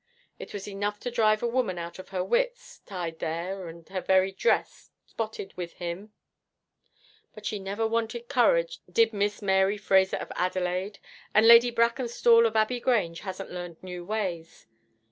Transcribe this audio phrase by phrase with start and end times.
[0.39, 4.01] It was enough to drive a woman out of her wits, tied there, and her
[4.01, 6.11] very dress spotted with him,
[7.35, 10.97] but she never wanted courage, did Miss Mary Fraser of Adelaide
[11.35, 14.65] and Lady Brackenstall of Abbey Grange hasn't learned new ways.